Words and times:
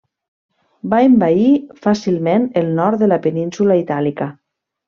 Va 0.93 1.01
envair 1.09 1.51
fàcilment 1.85 2.49
el 2.65 2.75
nord 2.83 3.05
de 3.05 3.13
la 3.15 3.23
península 3.27 3.81
Itàlica. 3.87 4.33